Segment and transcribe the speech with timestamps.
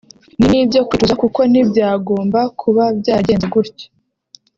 [0.37, 3.87] ni n’ibyo kwicuza kuko ntibyagomba kuba byaragenze gutya